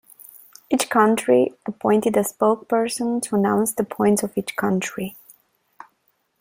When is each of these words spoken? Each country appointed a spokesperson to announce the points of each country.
Each 0.71 0.89
country 0.89 1.53
appointed 1.67 2.17
a 2.17 2.21
spokesperson 2.23 3.21
to 3.21 3.35
announce 3.35 3.73
the 3.73 3.83
points 3.83 4.23
of 4.23 4.35
each 4.35 4.55
country. 4.55 5.15